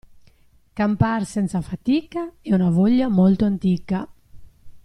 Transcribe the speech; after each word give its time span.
Campar 0.73 1.25
senza 1.27 1.61
fatica 1.61 2.31
è 2.41 2.51
una 2.55 2.71
voglia 2.71 3.07
molto 3.07 3.45
antica. 3.45 4.09